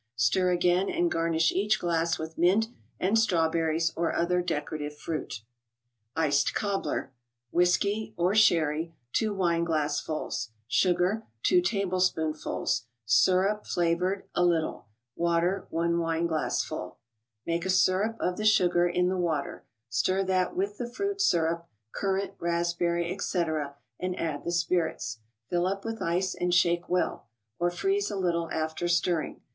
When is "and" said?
0.89-1.11, 2.99-3.19, 23.99-24.19, 26.33-26.55